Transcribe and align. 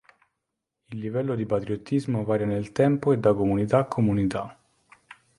Il 0.89 0.97
livello 0.97 1.35
di 1.35 1.45
patriottismo 1.45 2.23
varia 2.23 2.47
nel 2.47 2.71
tempo 2.71 3.11
e 3.13 3.19
da 3.19 3.35
comunità 3.35 3.77
a 3.77 3.85
comunità. 3.85 4.59